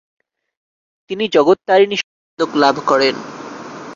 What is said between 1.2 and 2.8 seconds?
Jagattarini স্বর্ণপদকলাভ